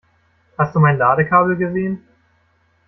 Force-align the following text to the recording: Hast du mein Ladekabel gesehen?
Hast 0.57 0.73
du 0.73 0.79
mein 0.79 0.97
Ladekabel 0.97 1.57
gesehen? 1.57 2.07